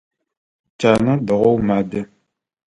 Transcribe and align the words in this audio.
Тянэ 0.79 1.13
дэгъоу 1.25 1.57
мадэ. 1.67 2.01